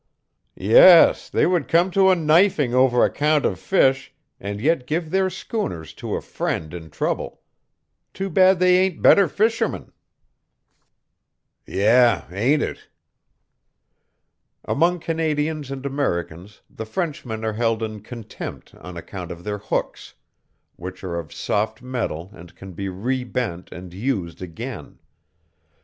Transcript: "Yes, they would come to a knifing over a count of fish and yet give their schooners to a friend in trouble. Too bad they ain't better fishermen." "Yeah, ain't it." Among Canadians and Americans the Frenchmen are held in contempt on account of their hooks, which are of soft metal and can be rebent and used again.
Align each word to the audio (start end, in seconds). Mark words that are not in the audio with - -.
"Yes, 0.55 1.29
they 1.29 1.45
would 1.45 1.67
come 1.67 1.91
to 1.91 2.09
a 2.09 2.15
knifing 2.15 2.73
over 2.73 3.05
a 3.05 3.09
count 3.11 3.45
of 3.45 3.59
fish 3.59 4.11
and 4.39 4.59
yet 4.59 4.87
give 4.87 5.11
their 5.11 5.29
schooners 5.29 5.93
to 5.93 6.15
a 6.15 6.21
friend 6.21 6.73
in 6.73 6.89
trouble. 6.89 7.41
Too 8.11 8.27
bad 8.27 8.57
they 8.57 8.77
ain't 8.77 9.03
better 9.03 9.27
fishermen." 9.27 9.91
"Yeah, 11.67 12.25
ain't 12.31 12.63
it." 12.63 12.89
Among 14.65 14.99
Canadians 14.99 15.69
and 15.69 15.85
Americans 15.85 16.61
the 16.67 16.87
Frenchmen 16.87 17.45
are 17.45 17.53
held 17.53 17.83
in 17.83 17.99
contempt 17.99 18.73
on 18.73 18.97
account 18.97 19.31
of 19.31 19.43
their 19.43 19.59
hooks, 19.59 20.15
which 20.77 21.03
are 21.03 21.15
of 21.19 21.31
soft 21.31 21.83
metal 21.83 22.31
and 22.33 22.55
can 22.55 22.73
be 22.73 22.87
rebent 22.89 23.71
and 23.71 23.93
used 23.93 24.41
again. 24.41 24.97